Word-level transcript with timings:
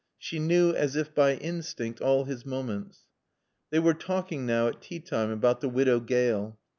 She 0.17 0.39
knew, 0.39 0.73
as 0.73 0.95
if 0.95 1.13
by 1.13 1.35
instinct, 1.35 2.01
all 2.01 2.23
his 2.25 2.43
moments. 2.43 3.01
They 3.69 3.77
were 3.77 3.93
talking 3.93 4.47
now, 4.47 4.65
at 4.69 4.81
tea 4.81 4.99
time, 4.99 5.29
about 5.29 5.61
the 5.61 5.69
Widow 5.69 5.99
Gale. 5.99 6.57